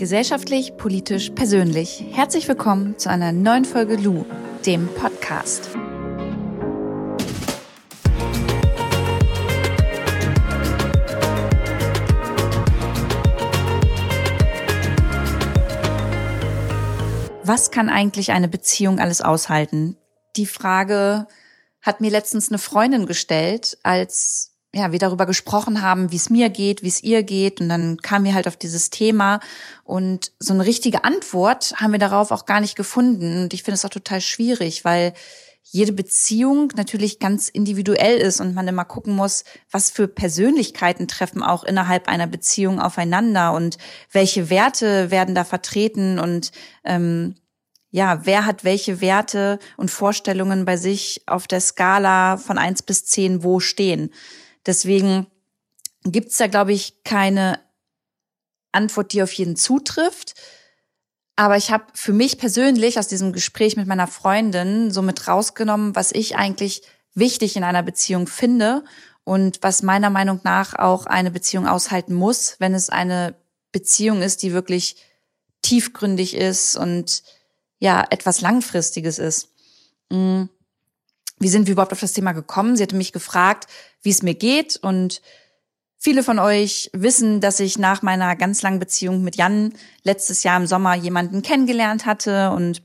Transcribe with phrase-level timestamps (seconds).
[0.00, 2.02] Gesellschaftlich, politisch, persönlich.
[2.12, 4.24] Herzlich willkommen zu einer neuen Folge Lu,
[4.64, 5.68] dem Podcast.
[17.44, 19.98] Was kann eigentlich eine Beziehung alles aushalten?
[20.36, 21.26] Die Frage
[21.82, 26.48] hat mir letztens eine Freundin gestellt, als ja, wir darüber gesprochen haben, wie es mir
[26.48, 27.60] geht, wie es ihr geht.
[27.60, 29.40] Und dann kamen wir halt auf dieses Thema.
[29.84, 33.42] Und so eine richtige Antwort haben wir darauf auch gar nicht gefunden.
[33.42, 35.12] Und ich finde es auch total schwierig, weil
[35.62, 41.42] jede Beziehung natürlich ganz individuell ist und man immer gucken muss, was für Persönlichkeiten treffen
[41.42, 43.78] auch innerhalb einer Beziehung aufeinander und
[44.10, 46.50] welche Werte werden da vertreten und
[46.84, 47.36] ähm,
[47.92, 53.04] ja, wer hat welche Werte und Vorstellungen bei sich auf der Skala von eins bis
[53.04, 54.10] zehn wo stehen.
[54.66, 55.26] Deswegen
[56.04, 57.60] gibt's da, glaube ich, keine
[58.72, 60.34] Antwort, die auf jeden zutrifft.
[61.36, 65.96] Aber ich habe für mich persönlich aus diesem Gespräch mit meiner Freundin so mit rausgenommen,
[65.96, 66.82] was ich eigentlich
[67.14, 68.84] wichtig in einer Beziehung finde
[69.24, 73.34] und was meiner Meinung nach auch eine Beziehung aushalten muss, wenn es eine
[73.72, 74.96] Beziehung ist, die wirklich
[75.62, 77.22] tiefgründig ist und
[77.78, 79.48] ja, etwas Langfristiges ist.
[80.10, 80.44] Mm
[81.40, 82.76] wie sind wir überhaupt auf das Thema gekommen?
[82.76, 83.66] Sie hatte mich gefragt,
[84.02, 85.20] wie es mir geht und
[86.02, 90.56] Viele von euch wissen, dass ich nach meiner ganz langen Beziehung mit Jan letztes Jahr
[90.56, 92.82] im Sommer jemanden kennengelernt hatte und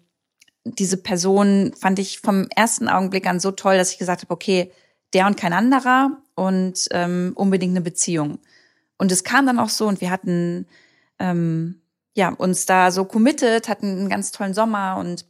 [0.65, 4.69] diese Person fand ich vom ersten Augenblick an so toll, dass ich gesagt habe, okay,
[5.13, 8.39] der und kein anderer und ähm, unbedingt eine Beziehung.
[8.97, 10.67] Und es kam dann auch so und wir hatten
[11.17, 11.81] ähm,
[12.15, 15.25] ja uns da so committed, hatten einen ganz tollen Sommer und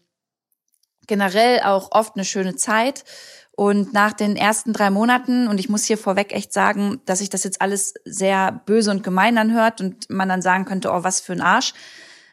[1.08, 3.03] generell auch oft eine schöne Zeit.
[3.52, 7.30] Und nach den ersten drei Monaten, und ich muss hier vorweg echt sagen, dass sich
[7.30, 11.22] das jetzt alles sehr böse und gemein anhört und man dann sagen könnte, oh, was
[11.22, 11.73] für ein Arsch.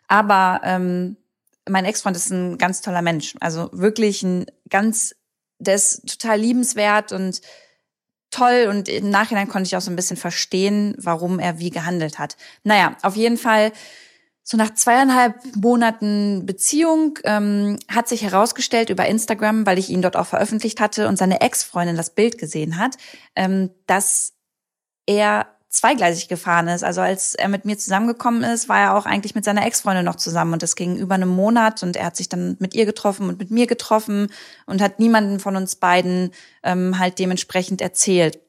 [0.08, 1.16] Aber ähm,
[1.68, 3.34] mein Ex-Freund ist ein ganz toller Mensch.
[3.40, 5.14] Also wirklich ein ganz,
[5.58, 7.40] der ist total liebenswert und
[8.30, 8.66] toll.
[8.68, 12.36] Und im Nachhinein konnte ich auch so ein bisschen verstehen, warum er wie gehandelt hat.
[12.64, 13.70] Naja, auf jeden Fall
[14.44, 20.16] so nach zweieinhalb Monaten Beziehung ähm, hat sich herausgestellt über Instagram, weil ich ihn dort
[20.16, 22.96] auch veröffentlicht hatte und seine Ex-Freundin das Bild gesehen hat,
[23.36, 24.32] ähm, dass
[25.06, 26.84] er zweigleisig gefahren ist.
[26.84, 30.16] Also als er mit mir zusammengekommen ist, war er auch eigentlich mit seiner Ex-Freundin noch
[30.16, 33.28] zusammen und das ging über einen Monat und er hat sich dann mit ihr getroffen
[33.28, 34.28] und mit mir getroffen
[34.66, 36.32] und hat niemanden von uns beiden
[36.62, 38.40] ähm, halt dementsprechend erzählt.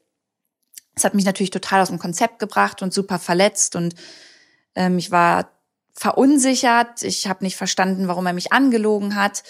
[0.95, 3.95] Das hat mich natürlich total aus dem Konzept gebracht und super verletzt und
[4.75, 5.49] ähm, ich war
[5.93, 7.03] verunsichert.
[7.03, 9.43] Ich habe nicht verstanden, warum er mich angelogen hat.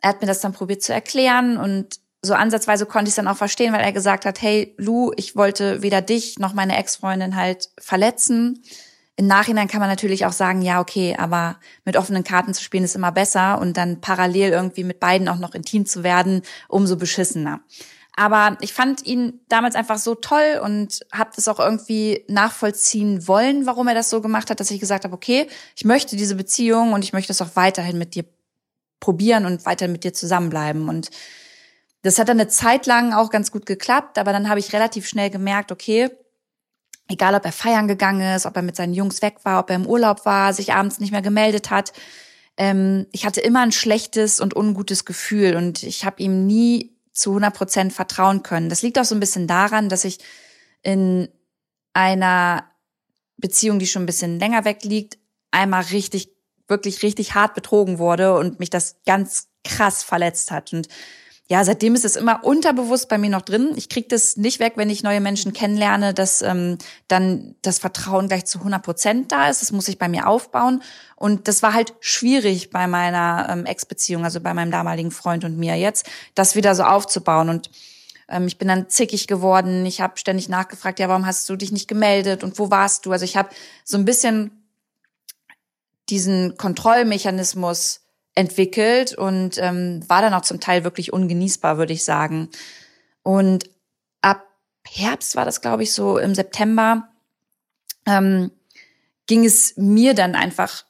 [0.00, 3.28] Er hat mir das dann probiert zu erklären und so ansatzweise konnte ich es dann
[3.28, 7.34] auch verstehen, weil er gesagt hat, hey Lou, ich wollte weder dich noch meine Ex-Freundin
[7.34, 8.62] halt verletzen.
[9.16, 12.84] Im Nachhinein kann man natürlich auch sagen, ja, okay, aber mit offenen Karten zu spielen
[12.84, 16.96] ist immer besser und dann parallel irgendwie mit beiden auch noch intim zu werden, umso
[16.96, 17.60] beschissener.
[18.16, 23.66] Aber ich fand ihn damals einfach so toll und habe das auch irgendwie nachvollziehen wollen,
[23.66, 26.92] warum er das so gemacht hat, dass ich gesagt habe, okay, ich möchte diese Beziehung
[26.92, 28.24] und ich möchte es auch weiterhin mit dir
[28.98, 30.88] probieren und weiterhin mit dir zusammenbleiben.
[30.88, 31.10] Und
[32.02, 35.06] das hat dann eine Zeit lang auch ganz gut geklappt, aber dann habe ich relativ
[35.08, 36.10] schnell gemerkt, okay,
[37.08, 39.76] egal ob er feiern gegangen ist, ob er mit seinen Jungs weg war, ob er
[39.76, 41.92] im Urlaub war, sich abends nicht mehr gemeldet hat,
[42.56, 47.30] ähm, ich hatte immer ein schlechtes und ungutes Gefühl und ich habe ihm nie zu
[47.30, 48.68] 100 Prozent vertrauen können.
[48.68, 50.18] Das liegt auch so ein bisschen daran, dass ich
[50.82, 51.28] in
[51.92, 52.70] einer
[53.36, 55.18] Beziehung, die schon ein bisschen länger weg liegt,
[55.50, 56.30] einmal richtig,
[56.68, 60.72] wirklich richtig hart betrogen wurde und mich das ganz krass verletzt hat.
[60.72, 60.88] Und
[61.50, 63.72] ja, seitdem ist es immer unterbewusst bei mir noch drin.
[63.74, 66.78] Ich kriege das nicht weg, wenn ich neue Menschen kennenlerne, dass ähm,
[67.08, 69.60] dann das Vertrauen gleich zu 100 Prozent da ist.
[69.60, 70.80] Das muss ich bei mir aufbauen.
[71.16, 75.58] Und das war halt schwierig bei meiner ähm, Ex-Beziehung, also bei meinem damaligen Freund und
[75.58, 77.48] mir jetzt, das wieder so aufzubauen.
[77.48, 77.68] Und
[78.28, 79.84] ähm, ich bin dann zickig geworden.
[79.86, 83.10] Ich habe ständig nachgefragt, ja, warum hast du dich nicht gemeldet und wo warst du?
[83.10, 83.48] Also ich habe
[83.82, 84.52] so ein bisschen
[86.10, 88.02] diesen Kontrollmechanismus
[88.34, 92.48] entwickelt und ähm, war dann auch zum Teil wirklich ungenießbar, würde ich sagen.
[93.22, 93.68] Und
[94.22, 94.46] ab
[94.86, 97.08] Herbst war das, glaube ich, so im September,
[98.06, 98.50] ähm,
[99.26, 100.84] ging es mir dann einfach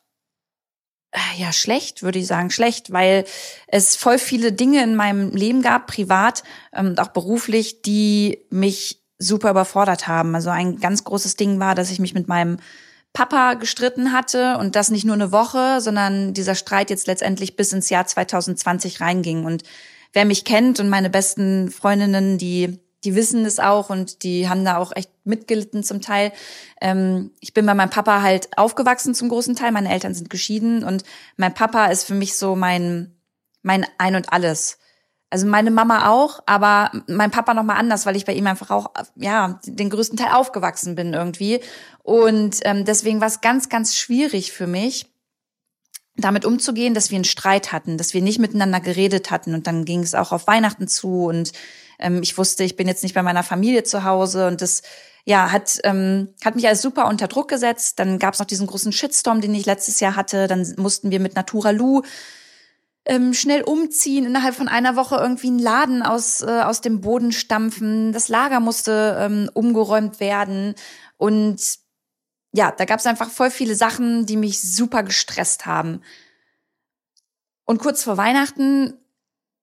[1.13, 3.25] äh, ja schlecht, würde ich sagen, schlecht, weil
[3.67, 9.03] es voll viele Dinge in meinem Leben gab, privat ähm, und auch beruflich, die mich
[9.19, 10.35] super überfordert haben.
[10.35, 12.59] Also ein ganz großes Ding war, dass ich mich mit meinem
[13.13, 17.73] Papa gestritten hatte und das nicht nur eine Woche, sondern dieser Streit jetzt letztendlich bis
[17.73, 19.45] ins Jahr 2020 reinging.
[19.45, 19.65] Und
[20.13, 24.65] wer mich kennt und meine besten Freundinnen, die die wissen es auch und die haben
[24.65, 26.33] da auch echt mitgelitten zum Teil.
[26.81, 29.73] Ähm, ich bin bei meinem Papa halt aufgewachsen zum großen Teil.
[29.73, 31.05] Meine Eltern sind geschieden und
[31.37, 33.17] mein Papa ist für mich so mein
[33.63, 34.80] mein Ein und Alles.
[35.31, 38.71] Also meine Mama auch, aber mein Papa noch mal anders, weil ich bei ihm einfach
[38.71, 41.61] auch ja den größten Teil aufgewachsen bin irgendwie
[42.03, 45.07] und ähm, deswegen war es ganz ganz schwierig für mich
[46.17, 49.85] damit umzugehen, dass wir einen Streit hatten, dass wir nicht miteinander geredet hatten und dann
[49.85, 51.53] ging es auch auf Weihnachten zu und
[52.01, 54.83] ähm, ich wusste, ich bin jetzt nicht bei meiner Familie zu Hause und das
[55.25, 57.99] ja, hat, ähm, hat mich als super unter Druck gesetzt.
[57.99, 60.47] Dann gab es noch diesen großen Shitstorm, den ich letztes Jahr hatte.
[60.47, 62.03] Dann mussten wir mit Natura Lu
[63.11, 67.33] ähm, schnell umziehen, innerhalb von einer Woche irgendwie einen Laden aus, äh, aus dem Boden
[67.33, 68.13] stampfen.
[68.13, 70.77] Das Lager musste ähm, umgeräumt werden.
[71.17, 71.61] Und
[72.53, 76.03] ja, da gab es einfach voll viele Sachen, die mich super gestresst haben.
[77.65, 78.95] Und kurz vor Weihnachten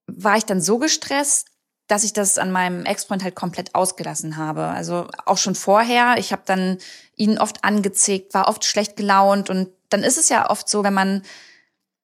[0.08, 1.48] war ich dann so gestresst,
[1.88, 4.66] dass ich das an meinem Ex-Freund halt komplett ausgelassen habe.
[4.66, 6.16] Also auch schon vorher.
[6.18, 6.80] Ich habe dann
[7.16, 10.94] ihn oft angezickt, war oft schlecht gelaunt und dann ist es ja oft so, wenn
[10.94, 11.22] man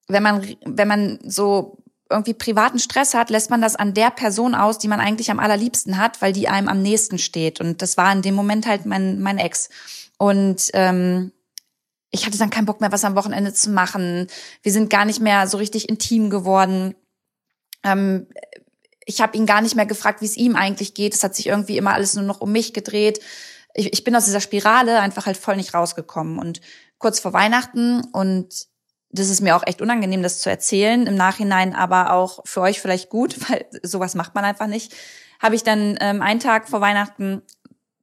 [0.07, 1.77] wenn man, wenn man so
[2.09, 5.39] irgendwie privaten Stress hat, lässt man das an der Person aus, die man eigentlich am
[5.39, 7.59] allerliebsten hat, weil die einem am nächsten steht.
[7.59, 9.69] Und das war in dem Moment halt mein, mein Ex.
[10.17, 11.31] Und ähm,
[12.11, 14.27] ich hatte dann keinen Bock mehr, was am Wochenende zu machen.
[14.61, 16.95] Wir sind gar nicht mehr so richtig intim geworden.
[17.83, 18.27] Ähm,
[19.05, 21.15] ich habe ihn gar nicht mehr gefragt, wie es ihm eigentlich geht.
[21.15, 23.19] Es hat sich irgendwie immer alles nur noch um mich gedreht.
[23.73, 26.38] Ich, ich bin aus dieser Spirale einfach halt voll nicht rausgekommen.
[26.38, 26.61] Und
[27.00, 28.67] kurz vor Weihnachten und
[29.13, 32.81] das ist mir auch echt unangenehm, das zu erzählen, im Nachhinein aber auch für euch
[32.81, 34.94] vielleicht gut, weil sowas macht man einfach nicht,
[35.42, 37.44] habe ich dann ähm, einen Tag vor Weihnachten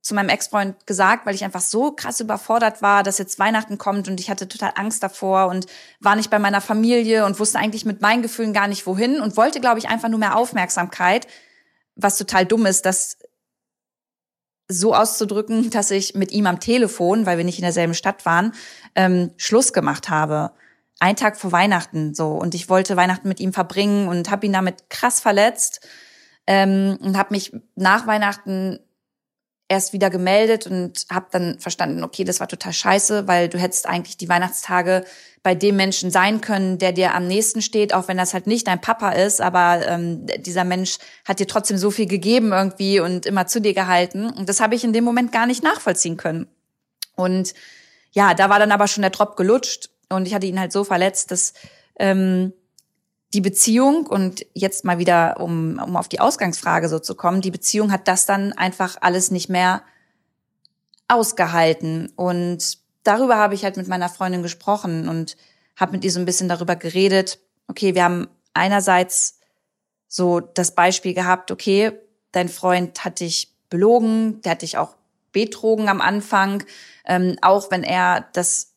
[0.03, 4.09] zu meinem Ex-Freund gesagt, weil ich einfach so krass überfordert war, dass jetzt Weihnachten kommt
[4.09, 5.67] und ich hatte total Angst davor und
[6.01, 9.37] war nicht bei meiner Familie und wusste eigentlich mit meinen Gefühlen gar nicht wohin und
[9.37, 11.27] wollte, glaube ich, einfach nur mehr Aufmerksamkeit,
[11.97, 13.19] was total dumm ist, das
[14.69, 18.55] so auszudrücken, dass ich mit ihm am Telefon, weil wir nicht in derselben Stadt waren,
[18.95, 20.53] ähm, Schluss gemacht habe
[21.01, 22.29] ein Tag vor Weihnachten so.
[22.29, 25.87] Und ich wollte Weihnachten mit ihm verbringen und habe ihn damit krass verletzt
[26.47, 28.79] ähm, und habe mich nach Weihnachten
[29.69, 33.89] erst wieder gemeldet und habe dann verstanden, okay, das war total scheiße, weil du hättest
[33.89, 35.05] eigentlich die Weihnachtstage
[35.45, 38.67] bei dem Menschen sein können, der dir am nächsten steht, auch wenn das halt nicht
[38.67, 43.27] dein Papa ist, aber ähm, dieser Mensch hat dir trotzdem so viel gegeben irgendwie und
[43.27, 44.29] immer zu dir gehalten.
[44.29, 46.49] Und das habe ich in dem Moment gar nicht nachvollziehen können.
[47.15, 47.55] Und
[48.11, 50.85] ja, da war dann aber schon der Drop gelutscht und ich hatte ihn halt so
[50.85, 51.55] verletzt, dass
[51.99, 52.53] ähm,
[53.33, 57.53] die Beziehung, und jetzt mal wieder, um, um auf die Ausgangsfrage so zu kommen, die
[57.53, 59.83] Beziehung hat das dann einfach alles nicht mehr
[61.07, 62.13] ausgehalten.
[62.17, 65.37] Und darüber habe ich halt mit meiner Freundin gesprochen und
[65.77, 67.39] habe mit ihr so ein bisschen darüber geredet.
[67.69, 69.39] Okay, wir haben einerseits
[70.09, 71.93] so das Beispiel gehabt, okay,
[72.33, 74.97] dein Freund hat dich belogen, der hat dich auch
[75.31, 76.65] betrogen am Anfang,
[77.07, 78.70] ähm, auch wenn er das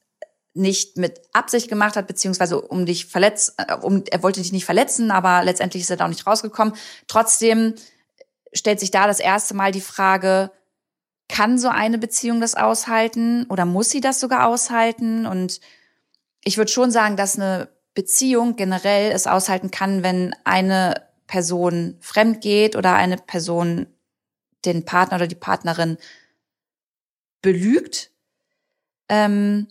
[0.54, 4.66] nicht mit Absicht gemacht hat, beziehungsweise um dich verletzt, äh, um, er wollte dich nicht
[4.66, 6.76] verletzen, aber letztendlich ist er da auch nicht rausgekommen.
[7.08, 7.76] Trotzdem
[8.54, 10.52] stellt sich da das erste Mal die Frage,
[11.28, 15.26] kann so eine Beziehung das aushalten oder muss sie das sogar aushalten?
[15.26, 15.60] Und
[16.44, 22.42] ich würde schon sagen, dass eine Beziehung generell es aushalten kann, wenn eine Person fremd
[22.42, 23.88] geht oder eine Person
[24.66, 25.98] den Partner oder die Partnerin
[27.42, 28.12] belügt.
[29.10, 29.68] Ähm,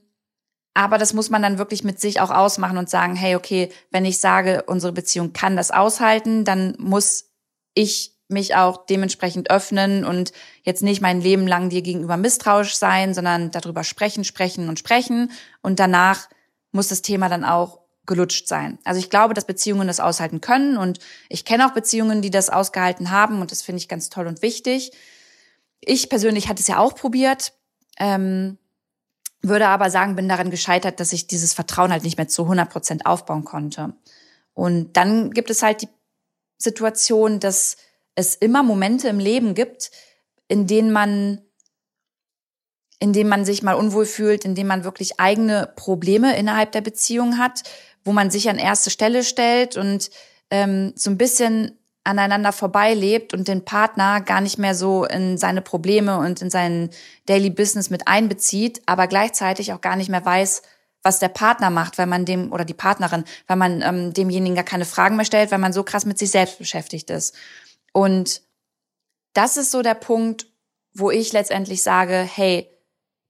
[0.75, 4.05] aber das muss man dann wirklich mit sich auch ausmachen und sagen, hey, okay, wenn
[4.05, 7.31] ich sage, unsere Beziehung kann das aushalten, dann muss
[7.75, 13.13] ich mich auch dementsprechend öffnen und jetzt nicht mein Leben lang dir gegenüber misstrauisch sein,
[13.13, 15.31] sondern darüber sprechen, sprechen und sprechen.
[15.61, 16.29] Und danach
[16.71, 18.79] muss das Thema dann auch gelutscht sein.
[18.85, 20.99] Also ich glaube, dass Beziehungen das aushalten können und
[21.29, 24.43] ich kenne auch Beziehungen, die das ausgehalten haben und das finde ich ganz toll und
[24.43, 24.91] wichtig.
[25.81, 27.53] Ich persönlich hatte es ja auch probiert.
[27.99, 28.59] Ähm,
[29.43, 32.71] würde aber sagen, bin daran gescheitert, dass ich dieses Vertrauen halt nicht mehr zu 100
[32.71, 33.95] Prozent aufbauen konnte.
[34.55, 35.89] Und dann gibt es halt die
[36.59, 37.77] Situation, dass
[38.15, 39.91] es immer Momente im Leben gibt,
[40.49, 41.41] in denen man,
[42.99, 46.83] in denen man sich mal unwohl fühlt, in denen man wirklich eigene Probleme innerhalb der
[46.83, 47.63] Beziehung hat,
[48.05, 50.11] wo man sich an erste Stelle stellt und
[50.51, 55.63] ähm, so ein bisschen aneinander vorbeilebt und den Partner gar nicht mehr so in seine
[55.63, 56.91] Probleme und in sein
[57.27, 60.63] Daily Business mit einbezieht, aber gleichzeitig auch gar nicht mehr weiß,
[61.03, 64.65] was der Partner macht, weil man dem oder die Partnerin, weil man ähm, demjenigen gar
[64.65, 67.35] keine Fragen mehr stellt, weil man so krass mit sich selbst beschäftigt ist.
[67.93, 68.43] Und
[69.33, 70.47] das ist so der Punkt,
[70.95, 72.69] wo ich letztendlich sage, hey,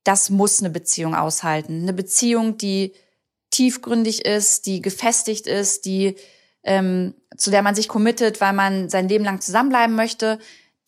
[0.05, 1.83] das muss eine Beziehung aushalten.
[1.83, 2.93] Eine Beziehung, die
[3.50, 6.17] tiefgründig ist, die gefestigt ist, die
[6.62, 10.38] ähm, zu der man sich committet, weil man sein Leben lang zusammenbleiben möchte,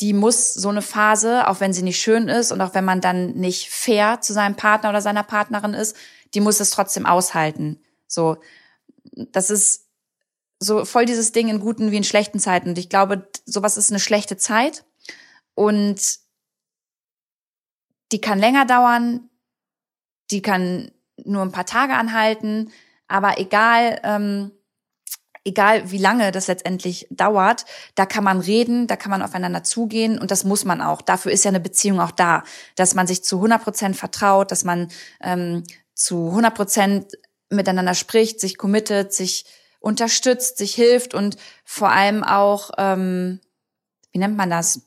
[0.01, 3.01] die muss so eine Phase, auch wenn sie nicht schön ist und auch wenn man
[3.01, 5.97] dann nicht fair zu seinem Partner oder seiner Partnerin ist,
[6.35, 7.81] die muss es trotzdem aushalten.
[8.09, 8.39] So,
[9.13, 9.89] das ist
[10.59, 12.71] so voll dieses Ding in guten wie in schlechten Zeiten.
[12.71, 14.85] Und ich glaube, sowas ist eine schlechte Zeit
[15.55, 16.01] und
[18.13, 19.31] die kann länger dauern,
[20.31, 20.91] die kann
[21.25, 22.73] nur ein paar Tage anhalten,
[23.07, 24.53] aber egal, ähm,
[25.45, 30.19] egal wie lange das letztendlich dauert, da kann man reden, da kann man aufeinander zugehen
[30.19, 31.03] und das muss man auch.
[31.03, 32.43] Dafür ist ja eine Beziehung auch da,
[32.77, 34.89] dass man sich zu 100 Prozent vertraut, dass man
[35.23, 37.19] ähm, zu 100 Prozent
[37.51, 39.45] miteinander spricht, sich committet, sich
[39.81, 43.41] unterstützt, sich hilft und vor allem auch, ähm,
[44.13, 44.81] wie nennt man das?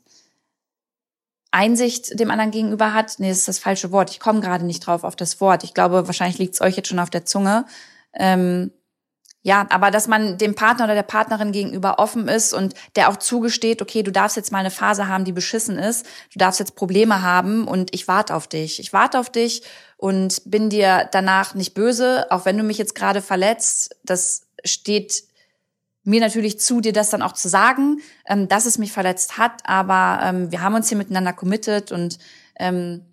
[1.52, 3.16] Einsicht dem anderen gegenüber hat.
[3.20, 4.12] Nee, das ist das falsche Wort.
[4.12, 5.64] Ich komme gerade nicht drauf auf das Wort.
[5.64, 7.66] Ich glaube, wahrscheinlich liegt es euch jetzt schon auf der Zunge.
[8.14, 8.72] Ähm,
[9.48, 13.16] ja, aber dass man dem Partner oder der Partnerin gegenüber offen ist und der auch
[13.16, 16.76] zugesteht, okay, du darfst jetzt mal eine Phase haben, die beschissen ist, du darfst jetzt
[16.76, 18.78] Probleme haben und ich warte auf dich.
[18.82, 19.62] Ich warte auf dich
[19.96, 23.96] und bin dir danach nicht böse, auch wenn du mich jetzt gerade verletzt.
[24.04, 25.24] Das steht
[26.04, 29.62] mir natürlich zu, dir das dann auch zu sagen, ähm, dass es mich verletzt hat,
[29.64, 32.20] aber ähm, wir haben uns hier miteinander committed und
[32.60, 33.06] ähm,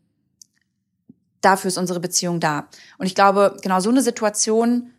[1.40, 2.66] dafür ist unsere Beziehung da.
[2.98, 4.90] Und ich glaube, genau so eine Situation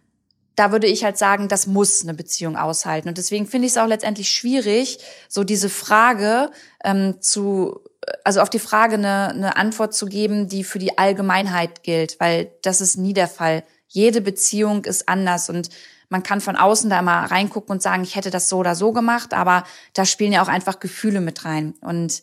[0.56, 3.10] da würde ich halt sagen, das muss eine Beziehung aushalten.
[3.10, 6.52] Und deswegen finde ich es auch letztendlich schwierig, so diese Frage
[6.84, 7.82] ähm, zu,
[8.24, 12.52] also auf die Frage eine, eine Antwort zu geben, die für die Allgemeinheit gilt, weil
[12.62, 13.64] das ist nie der Fall.
[13.88, 15.70] Jede Beziehung ist anders und
[16.10, 18.94] man kann von außen da immer reingucken und sagen, ich hätte das so oder so
[18.94, 21.74] gemacht, aber da spielen ja auch einfach Gefühle mit rein.
[21.82, 22.22] Und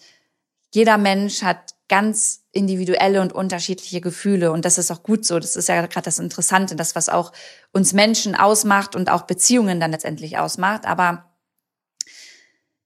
[0.73, 4.51] jeder Mensch hat ganz individuelle und unterschiedliche Gefühle.
[4.51, 5.39] Und das ist auch gut so.
[5.39, 7.33] Das ist ja gerade das Interessante, das, was auch
[7.71, 10.87] uns Menschen ausmacht und auch Beziehungen dann letztendlich ausmacht.
[10.87, 11.35] Aber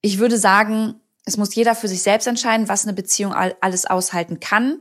[0.01, 4.41] ich würde sagen, es muss jeder für sich selbst entscheiden, was eine Beziehung alles aushalten
[4.41, 4.81] kann.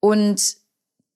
[0.00, 0.56] Und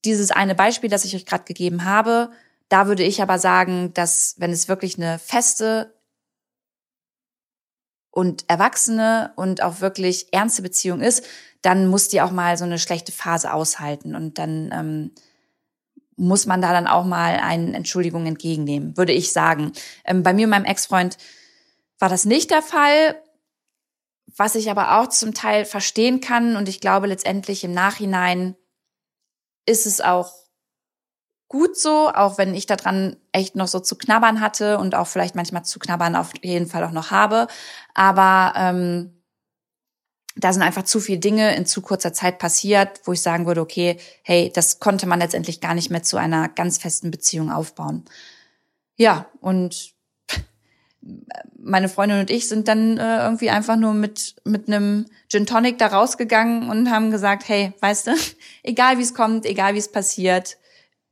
[0.06, 2.30] dieses eine Beispiel, das ich euch gerade gegeben habe,
[2.70, 5.93] da würde ich aber sagen, dass wenn es wirklich eine feste
[8.14, 11.24] und erwachsene und auch wirklich ernste Beziehung ist,
[11.62, 15.10] dann muss die auch mal so eine schlechte Phase aushalten und dann ähm,
[16.16, 19.72] muss man da dann auch mal eine Entschuldigung entgegennehmen, würde ich sagen.
[20.04, 21.18] Ähm, bei mir und meinem Ex-Freund
[21.98, 23.20] war das nicht der Fall,
[24.36, 28.54] was ich aber auch zum Teil verstehen kann und ich glaube letztendlich im Nachhinein
[29.66, 30.32] ist es auch
[31.54, 35.36] gut so, auch wenn ich daran echt noch so zu knabbern hatte und auch vielleicht
[35.36, 37.46] manchmal zu knabbern auf jeden Fall auch noch habe.
[37.94, 39.22] Aber ähm,
[40.34, 43.60] da sind einfach zu viele Dinge in zu kurzer Zeit passiert, wo ich sagen würde,
[43.60, 48.04] okay, hey, das konnte man letztendlich gar nicht mehr zu einer ganz festen Beziehung aufbauen.
[48.96, 49.94] Ja, und
[51.56, 55.78] meine Freundin und ich sind dann äh, irgendwie einfach nur mit mit einem Gin Tonic
[55.78, 58.16] da rausgegangen und haben gesagt, hey, weißt du,
[58.64, 60.56] egal wie es kommt, egal wie es passiert,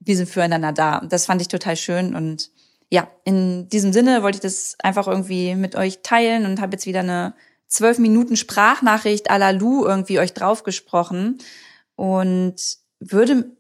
[0.05, 0.99] wir sind füreinander da.
[0.99, 2.51] Und das fand ich total schön und
[2.91, 6.85] ja, in diesem Sinne wollte ich das einfach irgendwie mit euch teilen und habe jetzt
[6.85, 7.35] wieder eine
[7.67, 11.39] zwölf Minuten Sprachnachricht à la Lu irgendwie euch draufgesprochen
[11.97, 12.57] und
[13.01, 13.51] würde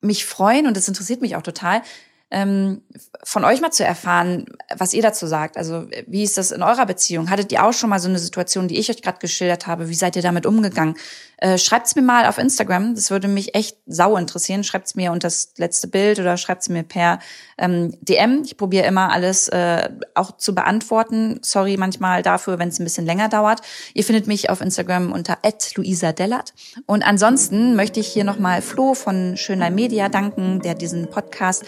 [0.00, 1.82] mich freuen, und das interessiert mich auch total,
[2.30, 2.82] ähm,
[3.24, 5.56] von euch mal zu erfahren, was ihr dazu sagt.
[5.56, 7.30] Also wie ist das in eurer Beziehung?
[7.30, 9.88] Hattet ihr auch schon mal so eine Situation, die ich euch gerade geschildert habe?
[9.88, 10.94] Wie seid ihr damit umgegangen?
[11.40, 12.96] Äh, schreibt's mir mal auf Instagram.
[12.96, 14.64] Das würde mich echt sau interessieren.
[14.64, 17.20] Schreibt's mir unter das letzte Bild oder schreibt's mir per
[17.58, 18.42] ähm, DM.
[18.44, 21.38] Ich probiere immer alles äh, auch zu beantworten.
[21.42, 23.60] Sorry manchmal dafür, wenn es ein bisschen länger dauert.
[23.94, 25.38] Ihr findet mich auf Instagram unter
[25.76, 26.54] @luisa_dellert.
[26.86, 31.64] Und ansonsten möchte ich hier nochmal Flo von Schönlein Media danken, der diesen Podcast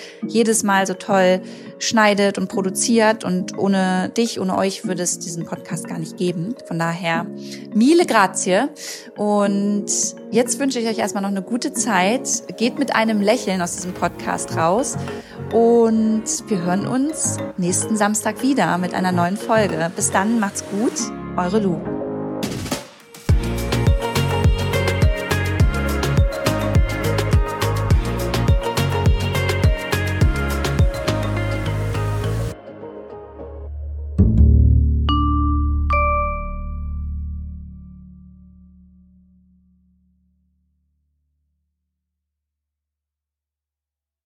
[0.51, 1.41] jedes Mal so toll
[1.79, 3.25] schneidet und produziert.
[3.25, 6.55] Und ohne dich, ohne euch würde es diesen Podcast gar nicht geben.
[6.67, 7.27] Von daher,
[7.73, 8.69] mille grazie.
[9.17, 9.87] Und
[10.31, 12.29] jetzt wünsche ich euch erstmal noch eine gute Zeit.
[12.57, 14.97] Geht mit einem Lächeln aus diesem Podcast raus.
[15.53, 19.91] Und wir hören uns nächsten Samstag wieder mit einer neuen Folge.
[19.95, 20.93] Bis dann, macht's gut.
[21.37, 22.00] Eure Lu.